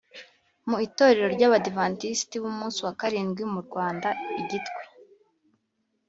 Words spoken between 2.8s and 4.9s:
wa karindwi mu Rwanda I Gitwe,